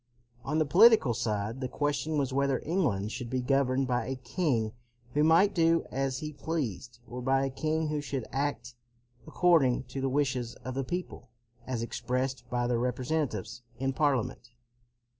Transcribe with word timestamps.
On 0.43 0.57
the 0.57 0.65
political 0.65 1.13
side 1.13 1.61
the 1.61 1.67
question 1.67 2.17
was 2.17 2.33
whether 2.33 2.57
England 2.65 3.11
should 3.11 3.29
be 3.29 3.39
governed 3.39 3.85
by 3.87 4.07
a 4.07 4.15
king 4.15 4.73
who 5.13 5.23
might 5.23 5.53
do 5.53 5.85
as 5.91 6.17
he 6.17 6.33
pleased, 6.33 6.97
or 7.07 7.21
by 7.21 7.45
a 7.45 7.51
king 7.51 7.89
who 7.89 8.01
should 8.01 8.25
act 8.31 8.73
according 9.27 9.83
to 9.83 10.01
the 10.01 10.09
wishes 10.09 10.55
of 10.65 10.73
the 10.73 10.83
people 10.83 11.29
as 11.67 11.83
expressed 11.83 12.49
by 12.49 12.65
their 12.65 12.79
representatives 12.79 13.61
in 13.77 13.93
Parliament. 13.93 14.49